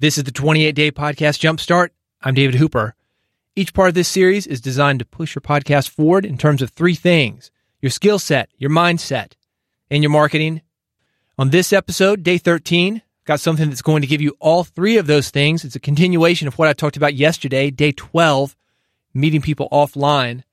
[0.00, 1.90] This is the 28 Day Podcast Jumpstart.
[2.22, 2.94] I'm David Hooper.
[3.54, 6.70] Each part of this series is designed to push your podcast forward in terms of
[6.70, 7.50] three things
[7.82, 9.32] your skill set, your mindset,
[9.90, 10.62] and your marketing.
[11.36, 15.06] On this episode, day 13, got something that's going to give you all three of
[15.06, 15.66] those things.
[15.66, 18.56] It's a continuation of what I talked about yesterday, day 12,
[19.12, 20.44] meeting people offline.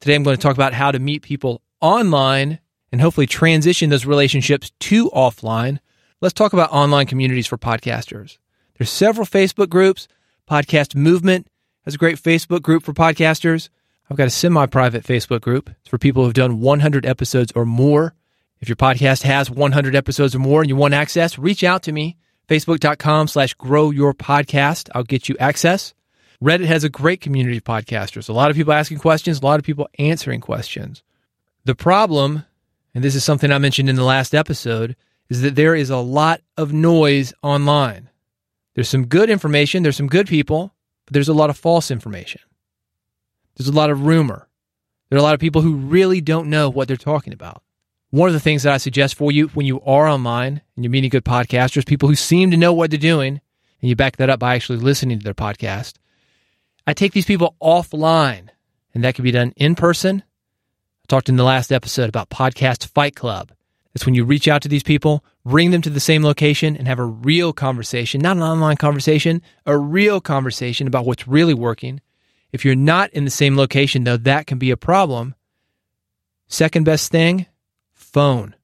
[0.00, 2.58] Today, I'm going to talk about how to meet people online
[2.90, 5.78] and hopefully transition those relationships to offline.
[6.20, 8.38] Let's talk about online communities for podcasters.
[8.80, 10.08] There's several Facebook groups.
[10.48, 11.46] Podcast Movement
[11.84, 13.68] has a great Facebook group for podcasters.
[14.08, 15.68] I've got a semi private Facebook group.
[15.68, 18.14] It's for people who've done 100 episodes or more.
[18.58, 21.92] If your podcast has 100 episodes or more and you want access, reach out to
[21.92, 22.16] me.
[22.48, 24.88] Facebook.com slash grow your podcast.
[24.94, 25.92] I'll get you access.
[26.42, 28.30] Reddit has a great community of podcasters.
[28.30, 31.02] A lot of people asking questions, a lot of people answering questions.
[31.66, 32.46] The problem,
[32.94, 34.96] and this is something I mentioned in the last episode,
[35.28, 38.09] is that there is a lot of noise online.
[38.80, 40.72] There's some good information, there's some good people,
[41.04, 42.40] but there's a lot of false information.
[43.54, 44.48] There's a lot of rumor.
[45.10, 47.62] There are a lot of people who really don't know what they're talking about.
[48.08, 50.90] One of the things that I suggest for you when you are online and you're
[50.90, 53.42] meeting good podcasters, people who seem to know what they're doing,
[53.82, 55.96] and you back that up by actually listening to their podcast,
[56.86, 58.48] I take these people offline,
[58.94, 60.22] and that can be done in person.
[61.04, 63.52] I talked in the last episode about Podcast Fight Club.
[63.94, 66.86] It's when you reach out to these people, bring them to the same location, and
[66.86, 72.00] have a real conversation, not an online conversation, a real conversation about what's really working.
[72.52, 75.34] If you're not in the same location, though, that can be a problem.
[76.48, 77.46] Second best thing,
[77.92, 78.54] phone.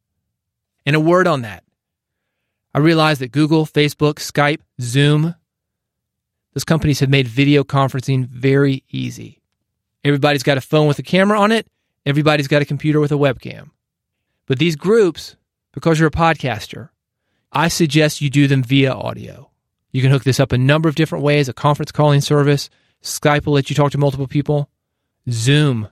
[0.84, 1.64] And a word on that.
[2.74, 5.34] I realize that Google, Facebook, Skype, Zoom,
[6.52, 9.40] those companies have made video conferencing very easy.
[10.04, 11.66] Everybody's got a phone with a camera on it,
[12.04, 13.70] everybody's got a computer with a webcam.
[14.46, 15.36] But these groups,
[15.76, 16.88] because you're a podcaster,
[17.52, 19.50] I suggest you do them via audio.
[19.92, 22.70] You can hook this up a number of different ways a conference calling service,
[23.02, 24.70] Skype will let you talk to multiple people,
[25.28, 25.88] Zoom.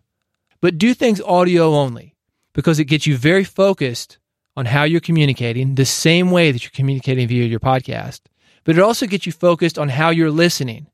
[0.63, 2.17] But do things audio only
[2.55, 4.17] because it gets you very focused
[4.57, 8.23] on how you're communicating the same way that you're communicating via your podcast.
[8.65, 10.87] But it also gets you focused on how you're listening,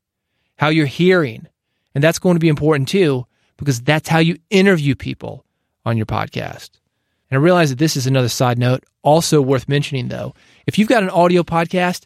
[0.57, 1.47] how you're hearing.
[1.95, 5.45] And that's going to be important too because that's how you interview people
[5.85, 6.80] on your podcast.
[7.31, 10.35] And I realize that this is another side note, also worth mentioning though.
[10.67, 12.05] If you've got an audio podcast,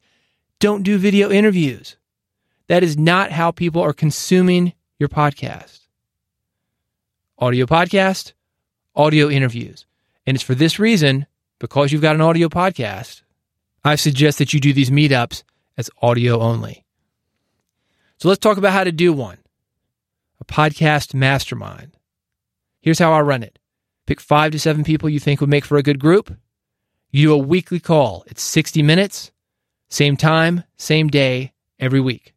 [0.60, 1.98] don't do video interviews.
[2.68, 5.80] That is not how people are consuming your podcast.
[7.40, 8.34] Audio podcast,
[8.96, 9.86] audio interviews.
[10.26, 11.26] And it's for this reason,
[11.60, 13.24] because you've got an audio podcast,
[13.84, 15.44] I suggest that you do these meetups
[15.78, 16.86] as audio only.
[18.18, 19.40] So let's talk about how to do one
[20.40, 21.98] a podcast mastermind.
[22.82, 23.58] Here's how I run it
[24.06, 26.36] Pick five to seven people you think would make for a good group.
[27.12, 28.24] You do a weekly call.
[28.28, 29.32] It's 60 minutes,
[29.90, 32.34] same time, same day, every week.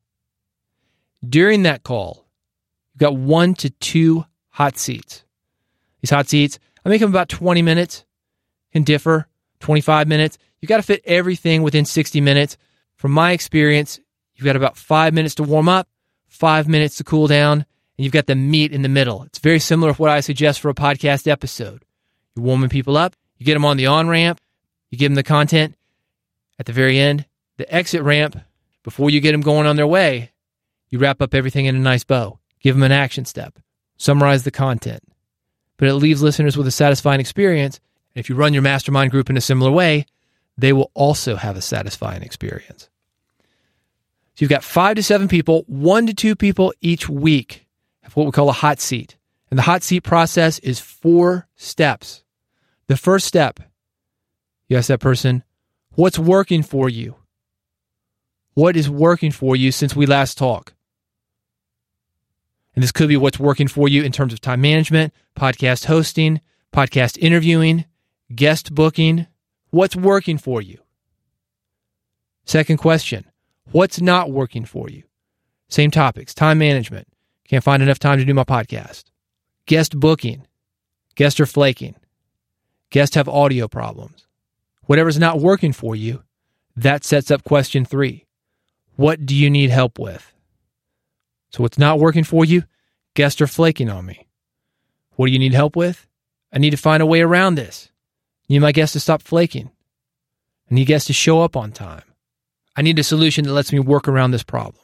[1.26, 2.26] During that call,
[2.92, 5.24] you've got one to two hot seats.
[6.00, 8.04] These hot seats, I make them about 20 minutes,
[8.72, 9.26] can differ,
[9.60, 10.38] 25 minutes.
[10.60, 12.56] You've got to fit everything within 60 minutes.
[12.96, 14.00] From my experience,
[14.34, 15.88] you've got about five minutes to warm up,
[16.28, 17.66] five minutes to cool down,
[17.98, 19.24] and you've got the meat in the middle.
[19.24, 21.84] It's very similar to what I suggest for a podcast episode.
[22.36, 24.40] You're warming people up, you get them on the on ramp,
[24.90, 25.74] you give them the content.
[26.60, 27.26] At the very end,
[27.56, 28.40] the exit ramp,
[28.84, 30.30] before you get them going on their way,
[30.90, 32.38] you wrap up everything in a nice bow.
[32.60, 33.58] Give them an action step,
[33.96, 35.02] summarize the content.
[35.76, 37.80] But it leaves listeners with a satisfying experience.
[38.14, 40.06] And if you run your mastermind group in a similar way,
[40.56, 42.88] they will also have a satisfying experience.
[44.34, 47.67] So you've got five to seven people, one to two people each week
[48.14, 49.16] what we call a hot seat.
[49.50, 52.22] And the hot seat process is four steps.
[52.86, 53.60] The first step,
[54.68, 55.44] you ask that person,
[55.94, 57.16] what's working for you?
[58.54, 60.74] What is working for you since we last talked?
[62.74, 66.40] And this could be what's working for you in terms of time management, podcast hosting,
[66.72, 67.86] podcast interviewing,
[68.34, 69.26] guest booking.
[69.70, 70.78] What's working for you?
[72.44, 73.26] Second question,
[73.72, 75.02] what's not working for you?
[75.68, 77.06] Same topics, time management,
[77.48, 79.04] can't find enough time to do my podcast.
[79.66, 80.46] Guest booking.
[81.14, 81.94] Guests are flaking.
[82.90, 84.26] Guests have audio problems.
[84.82, 86.22] Whatever's not working for you,
[86.76, 88.26] that sets up question three.
[88.96, 90.32] What do you need help with?
[91.50, 92.64] So, what's not working for you?
[93.14, 94.26] Guests are flaking on me.
[95.16, 96.06] What do you need help with?
[96.52, 97.90] I need to find a way around this.
[98.48, 99.70] I need my guests to stop flaking.
[100.70, 102.02] I need guests to show up on time.
[102.76, 104.82] I need a solution that lets me work around this problem.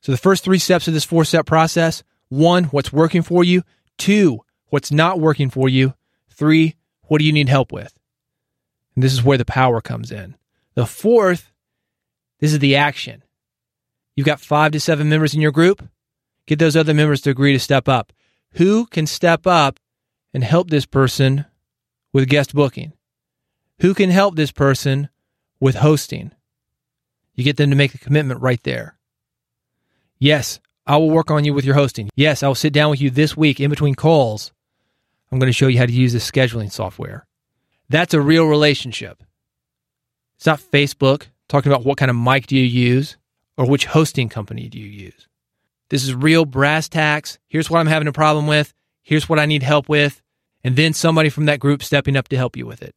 [0.00, 3.62] So the first three steps of this four step process one, what's working for you.
[3.96, 5.94] Two, what's not working for you.
[6.28, 7.98] Three, what do you need help with?
[8.94, 10.36] And this is where the power comes in.
[10.74, 11.52] The fourth
[12.40, 13.22] This is the action.
[14.14, 15.88] You've got five to seven members in your group.
[16.46, 18.12] Get those other members to agree to step up.
[18.52, 19.78] Who can step up
[20.32, 21.44] and help this person
[22.12, 22.92] with guest booking?
[23.80, 25.08] Who can help this person
[25.60, 26.32] with hosting?
[27.34, 28.97] You get them to make a commitment right there.
[30.18, 32.08] Yes, I will work on you with your hosting.
[32.16, 34.52] Yes, I will sit down with you this week in between calls.
[35.30, 37.26] I'm going to show you how to use this scheduling software.
[37.88, 39.22] That's a real relationship.
[40.36, 43.16] It's not Facebook talking about what kind of mic do you use
[43.56, 45.28] or which hosting company do you use.
[45.90, 47.38] This is real brass tacks.
[47.48, 48.72] Here's what I'm having a problem with.
[49.02, 50.22] Here's what I need help with.
[50.62, 52.94] And then somebody from that group stepping up to help you with it.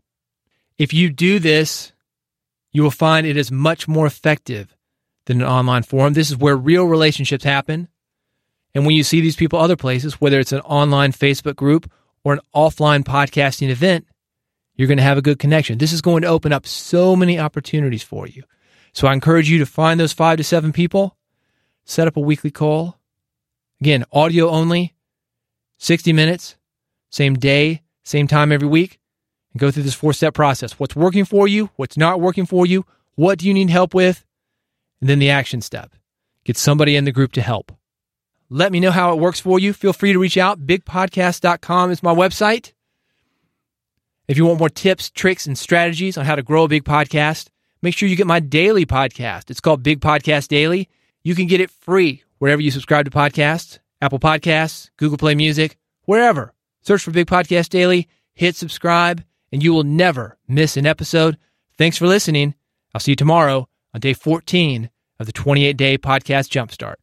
[0.77, 1.93] If you do this,
[2.71, 4.75] you will find it is much more effective
[5.25, 6.13] than an online forum.
[6.13, 7.87] This is where real relationships happen.
[8.73, 11.91] And when you see these people other places, whether it's an online Facebook group
[12.23, 14.07] or an offline podcasting event,
[14.75, 15.77] you're going to have a good connection.
[15.77, 18.43] This is going to open up so many opportunities for you.
[18.93, 21.17] So I encourage you to find those five to seven people,
[21.85, 22.97] set up a weekly call.
[23.79, 24.95] Again, audio only,
[25.77, 26.55] 60 minutes,
[27.09, 28.99] same day, same time every week,
[29.53, 30.79] and go through this four step process.
[30.79, 31.69] What's working for you?
[31.75, 32.85] What's not working for you?
[33.15, 34.25] What do you need help with?
[35.01, 35.95] And then the action step.
[36.43, 37.71] Get somebody in the group to help.
[38.49, 39.73] Let me know how it works for you.
[39.73, 40.65] Feel free to reach out.
[40.65, 42.73] Bigpodcast.com is my website.
[44.27, 47.49] If you want more tips, tricks, and strategies on how to grow a big podcast,
[47.81, 49.49] make sure you get my daily podcast.
[49.49, 50.89] It's called Big Podcast Daily.
[51.23, 55.77] You can get it free wherever you subscribe to podcasts, Apple Podcasts, Google Play Music,
[56.05, 56.53] wherever.
[56.81, 61.37] Search for Big Podcast Daily, hit subscribe, and you will never miss an episode.
[61.77, 62.55] Thanks for listening.
[62.93, 64.89] I'll see you tomorrow on day 14
[65.21, 66.95] of the 28 day podcast jumpstart.